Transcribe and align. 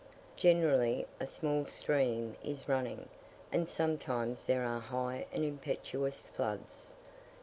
Generally 0.35 1.05
a 1.19 1.27
small 1.27 1.67
stream 1.67 2.35
is 2.43 2.67
running; 2.67 3.07
and 3.51 3.69
sometimes 3.69 4.45
there 4.45 4.63
are 4.63 4.79
high 4.79 5.27
and 5.31 5.43
impetuous 5.43 6.27
floods. 6.29 6.93